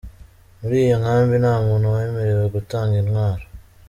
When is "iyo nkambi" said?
0.85-1.35